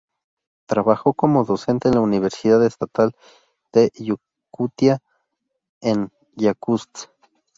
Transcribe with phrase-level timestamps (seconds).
[0.67, 3.11] Trabajó como docente en la Universidad Estatal
[3.71, 4.97] de Yakutia
[5.79, 7.07] en Yakutsk.